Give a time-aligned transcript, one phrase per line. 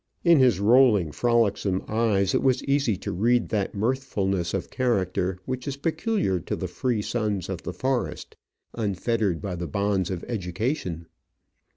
[0.23, 5.67] In his rolling, frolicsome eyes it was easy to read that mirthfulness of character which
[5.67, 8.35] is peculiar to the free sons of the forest,
[8.73, 11.05] unfettered by the bonds of education.